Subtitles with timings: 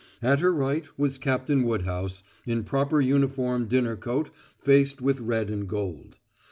[0.23, 5.67] At her right was Captain Woodhouse, in proper uniform dinner coat faced with red and
[5.69, 6.15] gold.